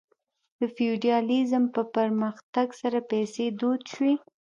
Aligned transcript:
د 0.59 0.61
فیوډالیزم 0.75 1.63
په 1.75 1.81
پرمختګ 1.95 2.67
سره 2.81 2.99
پیسې 3.11 3.45
دود 3.59 3.81
شوې. 3.93 4.13